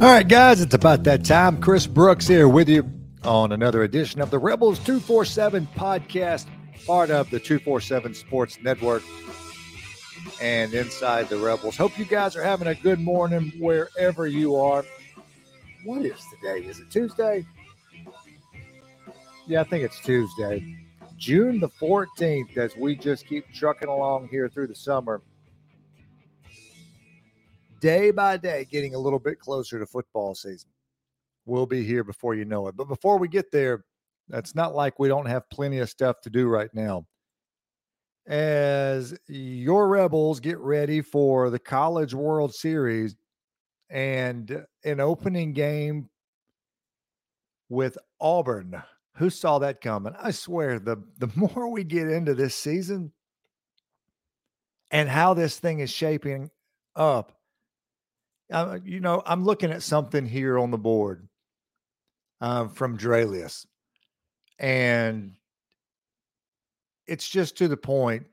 [0.00, 1.60] All right, guys, it's about that time.
[1.60, 2.88] Chris Brooks here with you
[3.24, 6.46] on another edition of the Rebels 247 podcast,
[6.86, 9.02] part of the 247 Sports Network
[10.40, 11.76] and Inside the Rebels.
[11.76, 14.84] Hope you guys are having a good morning wherever you are.
[15.82, 16.64] What is today?
[16.64, 17.44] Is it Tuesday?
[19.48, 20.76] Yeah, I think it's Tuesday.
[21.16, 25.22] June the 14th, as we just keep trucking along here through the summer
[27.80, 30.70] day by day getting a little bit closer to football season.
[31.46, 32.76] We'll be here before you know it.
[32.76, 33.84] But before we get there,
[34.32, 37.06] it's not like we don't have plenty of stuff to do right now.
[38.26, 43.16] As your Rebels get ready for the College World Series
[43.88, 46.10] and an opening game
[47.68, 48.82] with Auburn.
[49.16, 50.14] Who saw that coming?
[50.20, 53.12] I swear, the, the more we get into this season
[54.90, 56.50] and how this thing is shaping
[56.96, 57.37] up,
[58.50, 61.28] uh, you know, I'm looking at something here on the board
[62.40, 63.66] uh, from Dralius,
[64.58, 65.34] and
[67.06, 68.26] it's just to the point.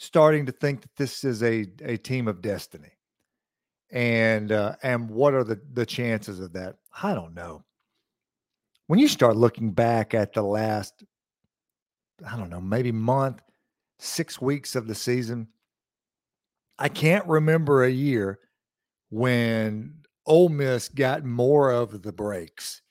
[0.00, 2.92] Starting to think that this is a a team of destiny,
[3.90, 6.76] and uh, and what are the the chances of that?
[7.02, 7.64] I don't know.
[8.86, 11.04] When you start looking back at the last,
[12.24, 13.42] I don't know, maybe month,
[13.98, 15.48] six weeks of the season,
[16.78, 18.38] I can't remember a year
[19.10, 22.82] when Ole Miss got more of the breaks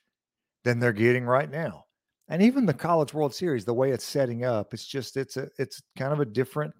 [0.64, 1.84] than they're getting right now.
[2.28, 5.48] And even the College World Series, the way it's setting up, it's just it's a
[5.58, 6.74] it's kind of a different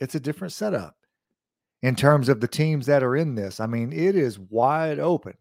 [0.00, 0.94] it's a different setup
[1.82, 3.60] in terms of the teams that are in this.
[3.60, 5.34] I mean, it is wide open.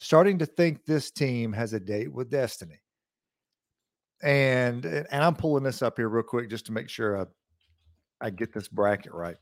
[0.00, 2.80] Starting to think this team has a date with destiny.
[4.22, 7.26] And and I'm pulling this up here real quick just to make sure I,
[8.26, 9.36] I get this bracket right.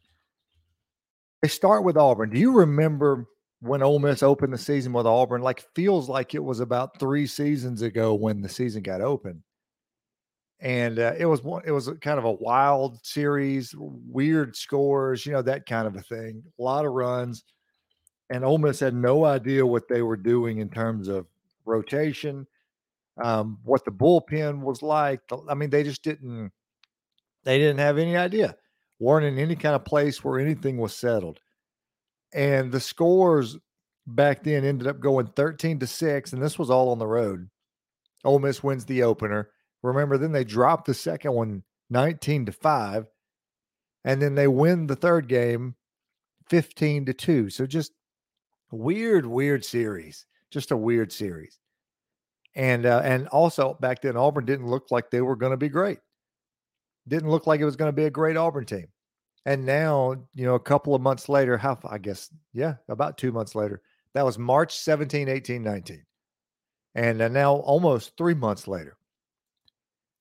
[1.42, 2.30] They start with Auburn.
[2.30, 3.26] Do you remember
[3.60, 5.40] when Ole Miss opened the season with Auburn?
[5.40, 9.42] Like feels like it was about three seasons ago when the season got open,
[10.60, 11.62] and uh, it was one.
[11.64, 16.02] It was kind of a wild series, weird scores, you know that kind of a
[16.02, 16.42] thing.
[16.58, 17.44] A lot of runs,
[18.28, 21.26] and Ole Miss had no idea what they were doing in terms of
[21.64, 22.46] rotation,
[23.22, 25.20] um, what the bullpen was like.
[25.48, 26.52] I mean, they just didn't.
[27.44, 28.54] They didn't have any idea
[29.00, 31.40] weren't in any kind of place where anything was settled.
[32.32, 33.58] And the scores
[34.06, 37.48] back then ended up going 13 to 6, and this was all on the road.
[38.24, 39.50] Ole Miss wins the opener.
[39.82, 43.06] Remember, then they dropped the second one 19 to 5.
[44.04, 45.74] And then they win the third game
[46.48, 47.50] 15 to 2.
[47.50, 47.92] So just
[48.70, 50.26] weird, weird series.
[50.50, 51.58] Just a weird series.
[52.54, 55.68] And uh, and also back then Auburn didn't look like they were going to be
[55.68, 55.98] great
[57.08, 58.86] didn't look like it was going to be a great Auburn team.
[59.46, 63.32] And now, you know, a couple of months later, how I guess, yeah, about two
[63.32, 63.80] months later,
[64.14, 66.04] that was March 17, 18, 19.
[66.94, 68.96] And now, almost three months later,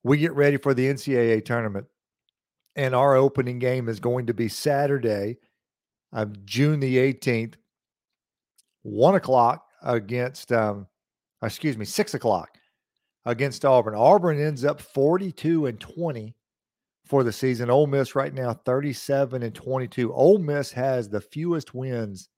[0.04, 1.88] we get ready for the NCAA tournament.
[2.76, 5.38] And our opening game is going to be Saturday,
[6.14, 7.56] uh, June the 18th,
[8.84, 10.88] one o'clock against, um,
[11.44, 12.58] excuse me, six o'clock
[13.26, 13.96] against Auburn.
[13.96, 16.36] Auburn ends up 42 and 20
[17.10, 17.72] for the season.
[17.72, 20.14] Ole Miss right now 37 and 22.
[20.14, 22.30] Ole Miss has the fewest wins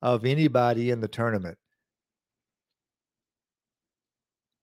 [0.00, 1.58] of anybody in the tournament.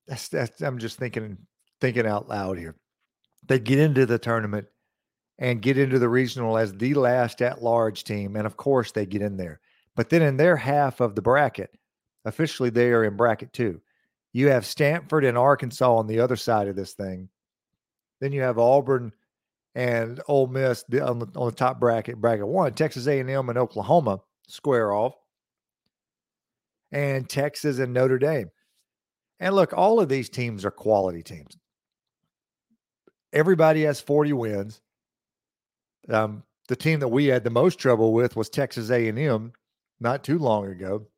[0.08, 1.38] That's that's I'm just thinking
[1.80, 2.74] thinking out loud here.
[3.46, 4.66] They get into the tournament
[5.38, 9.06] and get into the regional as the last at large team and of course they
[9.06, 9.60] get in there.
[9.94, 11.70] But then in their half of the bracket,
[12.24, 13.80] officially they are in bracket 2.
[14.32, 17.28] You have Stanford and Arkansas on the other side of this thing
[18.22, 19.12] then you have Auburn
[19.74, 22.72] and Ole Miss on the, on the top bracket, bracket one.
[22.72, 25.14] Texas A&M and Oklahoma square off,
[26.92, 28.48] and Texas and Notre Dame.
[29.40, 31.58] And look, all of these teams are quality teams.
[33.32, 34.80] Everybody has 40 wins.
[36.08, 39.52] Um, the team that we had the most trouble with was Texas A&M
[39.98, 41.08] not too long ago.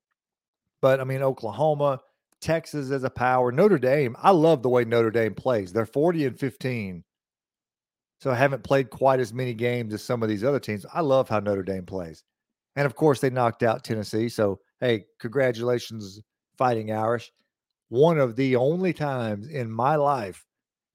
[0.81, 2.01] But I mean, Oklahoma,
[2.45, 3.51] Texas as a power.
[3.51, 5.73] Notre Dame, I love the way Notre Dame plays.
[5.73, 7.03] They're 40 and 15.
[8.21, 10.85] So I haven't played quite as many games as some of these other teams.
[10.93, 12.23] I love how Notre Dame plays.
[12.77, 14.29] And of course, they knocked out Tennessee.
[14.29, 16.21] So, hey, congratulations,
[16.59, 17.33] Fighting Irish.
[17.89, 20.45] One of the only times in my life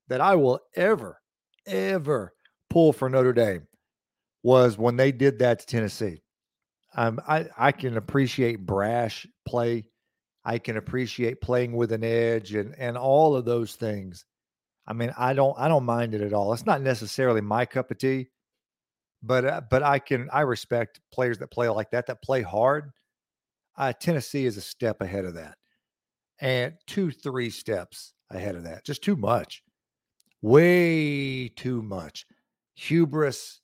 [0.08, 1.20] that I will ever,
[1.66, 2.34] ever
[2.70, 3.68] pull for Notre Dame
[4.44, 6.22] was when they did that to Tennessee.
[6.96, 9.86] Um, I, I can appreciate brash play
[10.46, 14.26] I can appreciate playing with an edge and and all of those things.
[14.88, 16.54] I mean, I don't I don't mind it at all.
[16.54, 18.30] It's not necessarily my cup of tea,
[19.22, 22.92] but uh, but I can I respect players that play like that that play hard.
[23.78, 25.58] Uh, Tennessee is a step ahead of that,
[26.40, 28.84] and two, three steps ahead of that.
[28.84, 29.64] Just too much,
[30.42, 32.26] way too much
[32.76, 33.62] hubris.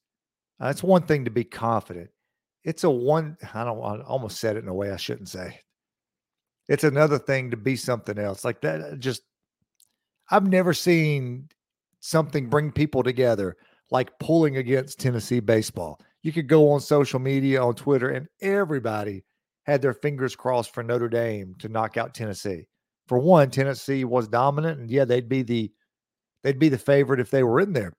[0.62, 2.10] It's one thing to be confident.
[2.63, 3.38] It's a one.
[3.54, 3.81] I don't.
[3.81, 5.62] I almost said it in a way I shouldn't say.
[6.68, 8.82] It's another thing to be something else like that.
[8.82, 9.22] Uh, just
[10.32, 11.50] I've never seen
[12.00, 13.56] something bring people together
[13.92, 16.00] like pulling against Tennessee baseball.
[16.24, 19.24] You could go on social media, on Twitter, and everybody
[19.64, 22.68] had their fingers crossed for Notre Dame to knock out Tennessee.
[23.08, 25.72] For one, Tennessee was dominant, and yeah, they'd be the
[26.44, 27.94] they'd be the favorite if they were in there.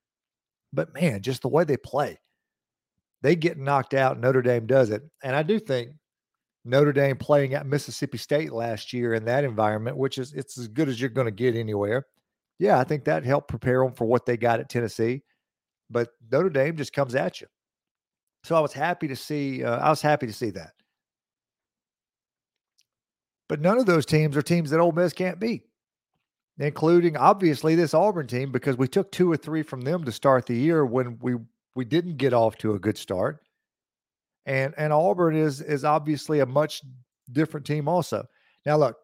[0.72, 2.18] But man, just the way they play,
[3.22, 4.18] they get knocked out.
[4.18, 5.90] Notre Dame does it, and I do think
[6.66, 10.66] Notre Dame playing at Mississippi State last year in that environment, which is it's as
[10.66, 12.06] good as you're going to get anywhere.
[12.58, 15.22] Yeah, I think that helped prepare them for what they got at Tennessee.
[15.90, 17.46] But Notre Dame just comes at you.
[18.42, 19.62] So I was happy to see.
[19.62, 20.72] Uh, I was happy to see that.
[23.48, 25.62] But none of those teams are teams that Ole Miss can't beat,
[26.58, 30.46] including obviously this Auburn team because we took two or three from them to start
[30.46, 31.36] the year when we
[31.76, 33.40] we didn't get off to a good start
[34.46, 36.82] and and Auburn is is obviously a much
[37.32, 38.26] different team also.
[38.64, 38.96] Now look,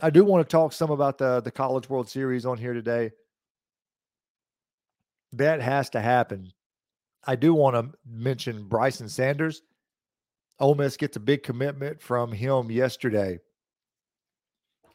[0.00, 3.10] I do want to talk some about the the College World Series on here today.
[5.32, 6.52] That has to happen.
[7.26, 9.62] I do want to mention Brycen Sanders.
[10.58, 13.38] Ole Miss gets a big commitment from him yesterday.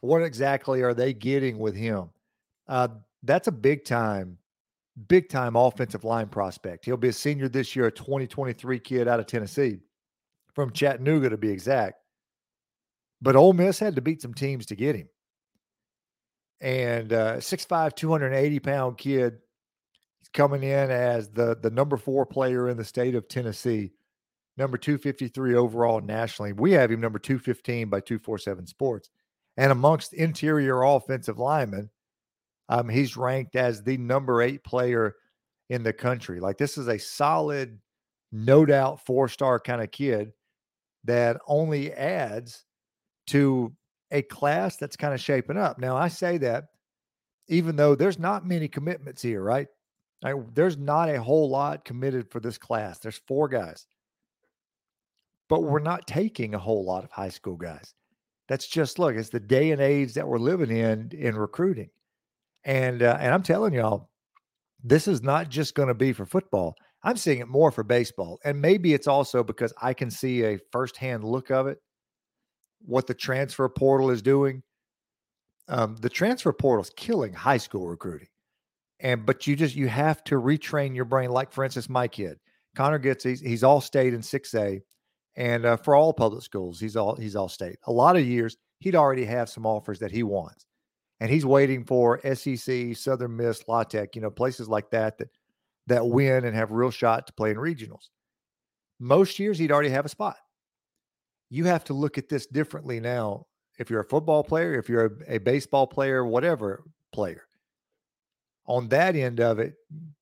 [0.00, 2.10] What exactly are they getting with him?
[2.66, 2.88] Uh,
[3.22, 4.38] that's a big time,
[5.06, 6.84] big time offensive line prospect.
[6.84, 9.78] He'll be a senior this year, a 2023 kid out of Tennessee
[10.54, 11.96] from Chattanooga to be exact.
[13.20, 15.08] But Ole Miss had to beat some teams to get him.
[16.60, 19.38] And uh, 6'5, 280 pound kid
[20.32, 23.92] coming in as the, the number four player in the state of Tennessee,
[24.56, 26.52] number 253 overall nationally.
[26.52, 29.10] We have him number 215 by 247 Sports.
[29.56, 31.90] And amongst interior offensive linemen,
[32.68, 35.16] um, he's ranked as the number eight player
[35.68, 36.40] in the country.
[36.40, 37.78] Like this is a solid,
[38.30, 40.32] no doubt four star kind of kid
[41.04, 42.64] that only adds
[43.28, 43.72] to
[44.10, 45.78] a class that's kind of shaping up.
[45.78, 46.64] Now, I say that
[47.48, 49.66] even though there's not many commitments here, right?
[50.24, 52.98] I, there's not a whole lot committed for this class.
[52.98, 53.86] There's four guys,
[55.48, 57.94] but we're not taking a whole lot of high school guys.
[58.48, 61.90] That's just look, it's the day and age that we're living in in recruiting,
[62.64, 64.10] and uh, and I'm telling y'all,
[64.84, 66.74] this is not just going to be for football.
[67.04, 68.38] I'm seeing it more for baseball.
[68.44, 71.78] And maybe it's also because I can see a firsthand look of it,
[72.84, 74.62] what the transfer portal is doing.
[75.68, 78.28] Um, the transfer portal is killing high school recruiting.
[79.00, 81.30] And but you just you have to retrain your brain.
[81.30, 82.38] Like for instance, my kid,
[82.76, 84.80] Connor gets he's, he's all state in 6A.
[85.34, 87.78] And uh, for all public schools, he's all he's all state.
[87.86, 90.66] A lot of years he'd already have some offers that he wants.
[91.20, 95.28] And he's waiting for SEC, Southern Miss, La Tech, you know, places like that that
[95.86, 98.08] that win and have real shot to play in regionals.
[99.00, 100.36] Most years he'd already have a spot.
[101.50, 103.46] You have to look at this differently now.
[103.78, 107.44] If you're a football player, if you're a, a baseball player, whatever player,
[108.66, 109.74] on that end of it,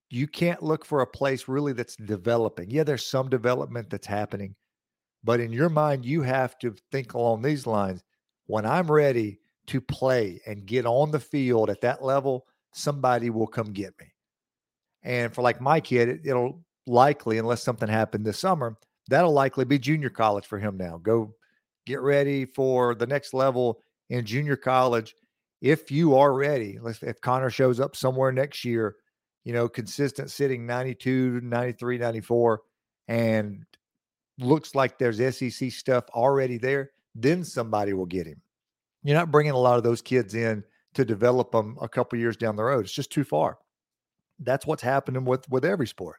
[0.09, 2.71] you can't look for a place really that's developing.
[2.71, 4.55] Yeah, there's some development that's happening,
[5.23, 8.03] but in your mind, you have to think along these lines.
[8.47, 13.47] When I'm ready to play and get on the field at that level, somebody will
[13.47, 14.07] come get me.
[15.03, 18.77] And for like my kid, it, it'll likely, unless something happened this summer,
[19.09, 20.99] that'll likely be junior college for him now.
[20.99, 21.35] Go
[21.87, 25.15] get ready for the next level in junior college.
[25.61, 28.97] If you are ready, if Connor shows up somewhere next year,
[29.45, 32.61] you know, consistent sitting 92, 93, 94,
[33.09, 33.65] and
[34.39, 38.41] looks like there's SEC stuff already there, then somebody will get him.
[39.03, 40.63] You're not bringing a lot of those kids in
[40.95, 42.85] to develop them a couple years down the road.
[42.85, 43.59] It's just too far
[44.41, 46.17] that's what's happening with with every sport.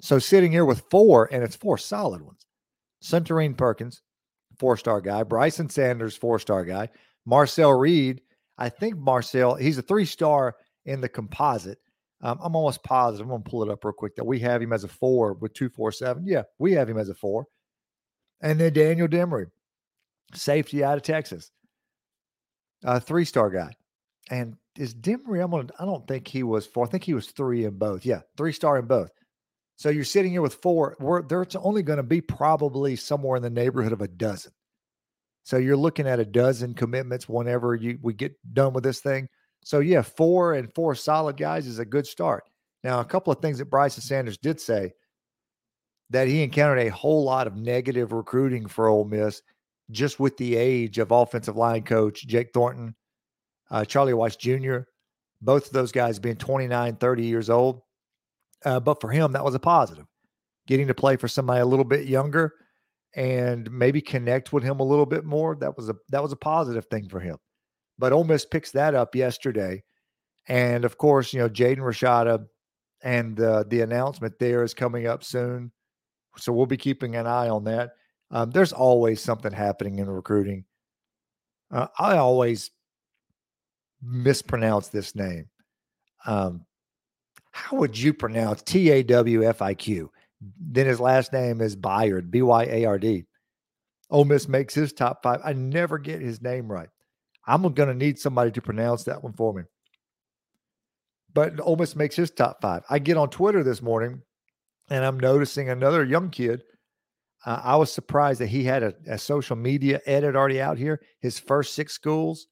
[0.00, 2.44] So sitting here with four, and it's four solid ones.
[3.02, 4.02] Suntarine Perkins,
[4.58, 5.22] four star guy.
[5.24, 6.88] Brycen Sanders, four star guy.
[7.24, 8.20] Marcel Reed,
[8.58, 11.78] I think Marcel, he's a three star in the composite.
[12.20, 13.26] Um, I'm almost positive.
[13.26, 15.34] I'm going to pull it up real quick that we have him as a four
[15.34, 16.24] with 247.
[16.26, 17.46] Yeah, we have him as a four.
[18.40, 19.46] And then Daniel Demery,
[20.34, 21.50] safety out of Texas,
[22.84, 23.72] a three star guy.
[24.30, 25.42] And is Demery?
[25.42, 25.68] I'm gonna.
[25.78, 26.86] I don't think he was four.
[26.86, 28.04] I think he was three in both.
[28.06, 29.10] Yeah, three star in both.
[29.76, 30.96] So you're sitting here with four.
[30.98, 34.52] Where there's only going to be probably somewhere in the neighborhood of a dozen.
[35.44, 39.28] So you're looking at a dozen commitments whenever you we get done with this thing.
[39.64, 42.44] So yeah, four and four solid guys is a good start.
[42.84, 44.92] Now, a couple of things that Brycen Sanders did say
[46.10, 49.40] that he encountered a whole lot of negative recruiting for Ole Miss
[49.90, 52.94] just with the age of offensive line coach Jake Thornton,
[53.72, 54.84] uh, Charlie Weis Jr.,
[55.40, 57.80] both of those guys being 29, 30 years old.
[58.64, 60.06] Uh, but for him, that was a positive.
[60.68, 62.54] Getting to play for somebody a little bit younger
[63.16, 65.56] and maybe connect with him a little bit more.
[65.56, 67.36] That was a that was a positive thing for him.
[67.98, 69.82] But Ole Miss picks that up yesterday,
[70.46, 72.46] and of course, you know Jaden Rashada
[73.02, 75.72] and uh, the announcement there is coming up soon.
[76.36, 77.92] So we'll be keeping an eye on that.
[78.30, 80.64] Um, there's always something happening in recruiting.
[81.70, 82.70] Uh, I always
[84.02, 85.48] mispronounce this name.
[86.26, 86.64] Um,
[87.52, 90.10] how would you pronounce T A W F I Q?
[90.58, 93.24] Then his last name is Byard, B Y A R D.
[94.10, 95.40] Ole Miss makes his top five.
[95.44, 96.88] I never get his name right.
[97.46, 99.62] I'm going to need somebody to pronounce that one for me.
[101.34, 102.82] But Ole Miss makes his top five.
[102.90, 104.22] I get on Twitter this morning
[104.90, 106.62] and I'm noticing another young kid.
[107.44, 111.00] Uh, I was surprised that he had a, a, social media edit already out here.
[111.20, 112.46] His first six schools.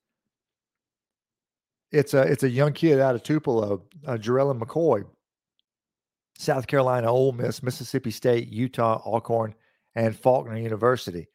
[1.92, 5.04] It's a it's a young kid out of Tupelo, uh, McCoy.
[6.38, 9.54] South Carolina, Ole Miss, Mississippi State, Utah, Alcorn,
[9.94, 11.28] and Faulkner University.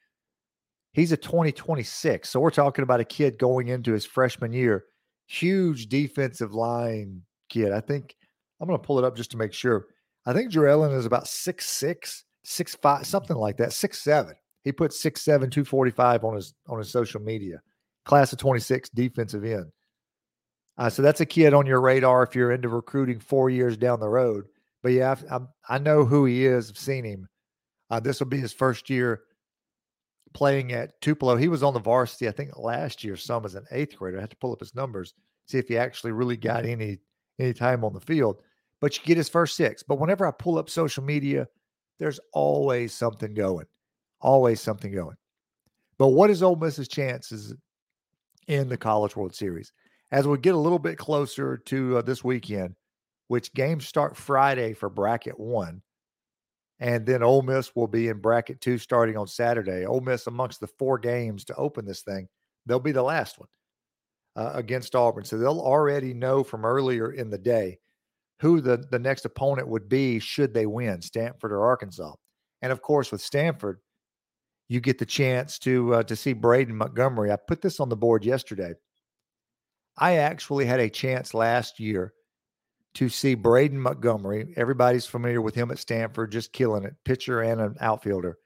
[0.94, 2.28] He's a 2026.
[2.28, 4.86] So we're talking about a kid going into his freshman year.
[5.28, 7.72] Huge defensive line kid.
[7.72, 8.16] I think
[8.60, 9.86] I'm going to pull it up just to make sure.
[10.26, 14.34] I think Jarellin is about six six, six five, something like that, six seven.
[14.64, 17.62] He put six seven, two forty five on his on his social media.
[18.06, 19.72] Class of 26 defensive end.
[20.78, 24.00] Uh, so that's a kid on your radar if you're into recruiting four years down
[24.00, 24.46] the road.
[24.84, 25.40] But yeah, I,
[25.70, 26.70] I know who he is.
[26.70, 27.28] I've seen him.
[27.90, 29.22] Uh, this will be his first year
[30.34, 31.38] playing at Tupelo.
[31.38, 33.16] He was on the varsity, I think, last year.
[33.16, 34.18] Some as an eighth grader.
[34.18, 35.14] I had to pull up his numbers,
[35.48, 37.00] see if he actually really got any
[37.40, 38.42] any time on the field.
[38.82, 39.82] But you get his first six.
[39.82, 41.48] But whenever I pull up social media,
[42.00, 43.66] there's always something going,
[44.20, 45.16] always something going.
[45.98, 47.54] But what is Ole Miss's chances
[48.48, 49.72] in the College World Series?
[50.12, 52.76] As we get a little bit closer to uh, this weekend,
[53.28, 55.82] which games start Friday for bracket one.
[56.80, 59.86] And then Ole Miss will be in bracket two starting on Saturday.
[59.86, 62.28] Ole Miss, amongst the four games to open this thing,
[62.66, 63.48] they'll be the last one
[64.36, 65.24] uh, against Auburn.
[65.24, 67.80] So they'll already know from earlier in the day
[68.42, 72.14] who the, the next opponent would be should they win, Stanford or Arkansas.
[72.62, 73.80] And of course, with Stanford,
[74.68, 77.32] you get the chance to uh, to see Braden Montgomery.
[77.32, 78.74] I put this on the board yesterday.
[79.98, 82.14] I actually had a chance last year
[82.96, 84.54] to see Braden Montgomery.
[84.58, 88.38] Everybody's familiar with him at Stanford, just killing it, pitcher and an outfielder.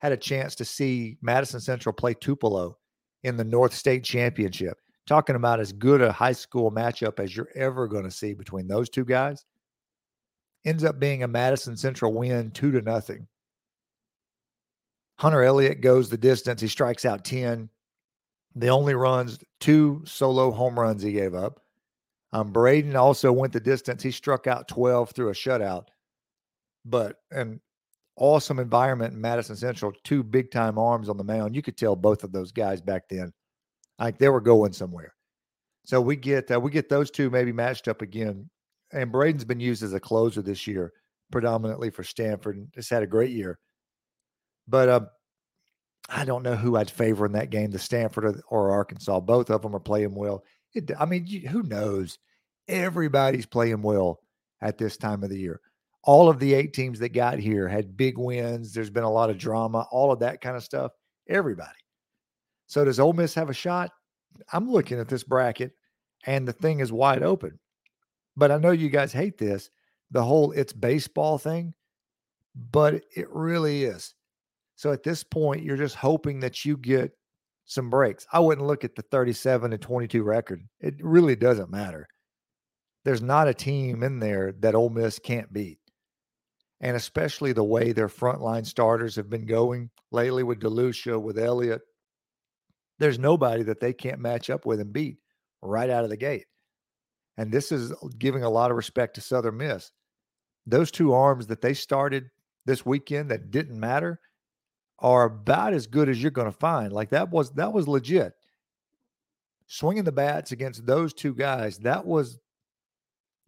[0.00, 2.76] Had a chance to see Madison Central play Tupelo
[3.22, 4.78] in the North State Championship.
[5.06, 8.68] Talking about as good a high school matchup as you're ever going to see between
[8.68, 9.44] those two guys.
[10.64, 13.26] Ends up being a Madison Central win, two to nothing.
[15.18, 16.60] Hunter Elliott goes the distance.
[16.60, 17.68] He strikes out 10.
[18.54, 21.60] The only runs, two solo home runs he gave up.
[22.32, 24.02] Um, Braden also went the distance.
[24.02, 25.88] He struck out 12 through a shutout,
[26.84, 27.60] but an
[28.16, 29.92] awesome environment in Madison Central.
[30.04, 31.54] Two big time arms on the mound.
[31.54, 33.32] You could tell both of those guys back then,
[33.98, 35.14] like they were going somewhere.
[35.84, 38.48] So we get uh, we get those two maybe matched up again.
[38.92, 40.92] And Braden's been used as a closer this year,
[41.30, 42.56] predominantly for Stanford.
[42.56, 43.58] And has had a great year.
[44.68, 45.00] But uh,
[46.08, 49.20] I don't know who I'd favor in that game, the Stanford or, or Arkansas.
[49.20, 50.44] Both of them are playing well.
[50.74, 52.18] It, I mean, you, who knows?
[52.68, 54.20] Everybody's playing well
[54.60, 55.60] at this time of the year.
[56.04, 58.72] All of the eight teams that got here had big wins.
[58.72, 60.92] There's been a lot of drama, all of that kind of stuff.
[61.28, 61.70] Everybody.
[62.66, 63.90] So does Ole Miss have a shot?
[64.52, 65.72] I'm looking at this bracket,
[66.26, 67.58] and the thing is wide open.
[68.36, 69.70] But I know you guys hate this,
[70.10, 71.74] the whole it's baseball thing,
[72.54, 74.14] but it really is.
[74.82, 77.12] So at this point, you're just hoping that you get
[77.66, 78.26] some breaks.
[78.32, 80.66] I wouldn't look at the 37 and 22 record.
[80.80, 82.08] It really doesn't matter.
[83.04, 85.78] There's not a team in there that Ole Miss can't beat.
[86.80, 91.82] And especially the way their frontline starters have been going lately with DeLucia, with Elliott.
[92.98, 95.18] There's nobody that they can't match up with and beat
[95.62, 96.46] right out of the gate.
[97.36, 99.92] And this is giving a lot of respect to Southern Miss.
[100.66, 102.30] Those two arms that they started
[102.66, 104.18] this weekend that didn't matter–
[105.02, 106.92] are about as good as you're going to find.
[106.92, 108.34] Like that was that was legit.
[109.66, 112.38] Swinging the bats against those two guys, that was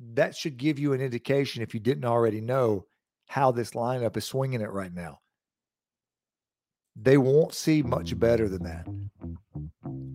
[0.00, 2.86] that should give you an indication if you didn't already know
[3.26, 5.20] how this lineup is swinging it right now.
[6.96, 8.86] They won't see much better than that.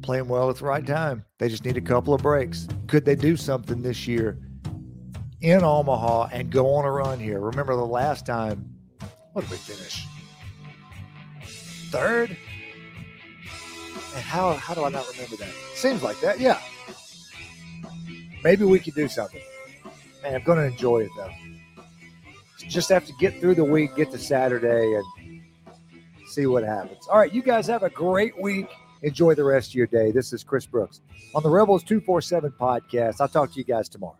[0.01, 1.25] Playing well at the right time.
[1.37, 2.67] They just need a couple of breaks.
[2.87, 4.39] Could they do something this year
[5.41, 7.39] in Omaha and go on a run here?
[7.39, 8.65] Remember the last time,
[9.33, 10.08] what did we finish?
[11.89, 12.35] Third.
[14.15, 15.53] And how how do I not remember that?
[15.75, 16.59] Seems like that, yeah.
[18.43, 19.41] Maybe we could do something.
[20.23, 21.31] Man, I'm to enjoy it though.
[22.67, 25.41] Just have to get through the week, get to Saturday, and
[26.27, 27.07] see what happens.
[27.07, 28.67] All right, you guys have a great week.
[29.01, 30.11] Enjoy the rest of your day.
[30.11, 31.01] This is Chris Brooks
[31.33, 33.21] on the Rebels 247 podcast.
[33.21, 34.18] I'll talk to you guys tomorrow.